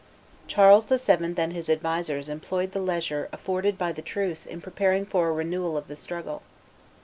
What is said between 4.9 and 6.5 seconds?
for a renewal of the struggle.